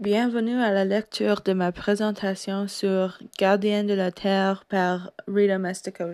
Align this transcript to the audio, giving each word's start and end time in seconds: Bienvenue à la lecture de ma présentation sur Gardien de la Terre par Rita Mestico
Bienvenue 0.00 0.60
à 0.60 0.72
la 0.72 0.84
lecture 0.84 1.42
de 1.42 1.52
ma 1.52 1.70
présentation 1.70 2.66
sur 2.66 3.20
Gardien 3.38 3.84
de 3.84 3.94
la 3.94 4.10
Terre 4.10 4.64
par 4.68 5.12
Rita 5.28 5.58
Mestico 5.58 6.12